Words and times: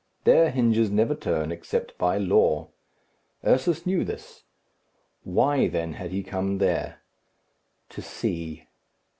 Their 0.23 0.49
hinges 0.49 0.89
never 0.89 1.13
turn 1.13 1.51
except 1.51 1.95
by 1.99 2.17
law. 2.17 2.69
Ursus 3.45 3.85
knew 3.85 4.03
this. 4.03 4.41
Why, 5.23 5.67
then, 5.67 5.93
had 5.93 6.09
he 6.09 6.23
come 6.23 6.57
there? 6.57 7.01
To 7.89 8.01
see. 8.01 8.65